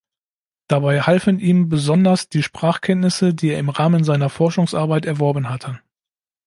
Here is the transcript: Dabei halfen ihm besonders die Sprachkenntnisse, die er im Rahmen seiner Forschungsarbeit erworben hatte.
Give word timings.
Dabei 0.65 1.01
halfen 1.01 1.37
ihm 1.37 1.69
besonders 1.69 2.27
die 2.27 2.41
Sprachkenntnisse, 2.41 3.35
die 3.35 3.49
er 3.49 3.59
im 3.59 3.69
Rahmen 3.69 4.03
seiner 4.03 4.31
Forschungsarbeit 4.31 5.05
erworben 5.05 5.47
hatte. 5.47 5.79